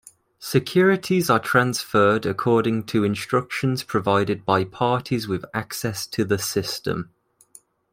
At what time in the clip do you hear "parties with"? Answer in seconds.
4.63-5.45